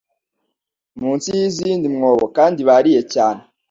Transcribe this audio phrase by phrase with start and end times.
[1.01, 3.41] munsi yizindi mwobo kandi bariye cyane